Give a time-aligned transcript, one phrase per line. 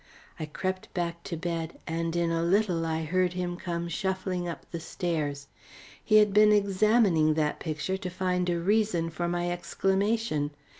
[0.39, 4.65] I crept back to bed and in a little I heard him come shuffling up
[4.71, 5.45] the stairs.
[6.03, 10.49] He had been examining that picture to find a reason for my exclamation.